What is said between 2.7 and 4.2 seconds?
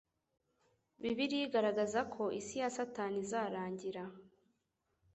Satani izarangira